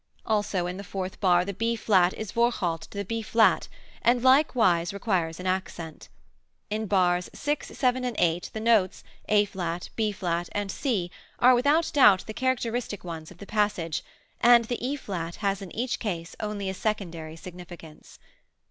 [0.25, 3.67] Also in the fourth bar the B flat is Vorhalt to the B flat,
[4.01, 6.09] and likewise requires an accent.
[6.71, 11.53] In bars 6, 7 and 8 the notes, A flat, B flat and C, are
[11.53, 14.03] without doubt the characteristic ones of the passage,
[14.39, 18.17] and the E flat has in each case only a secondary significance.